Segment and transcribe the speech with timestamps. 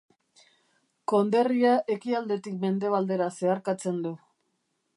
[1.11, 4.15] Konderria ekialdetik mendebaldera zeharkatzen du.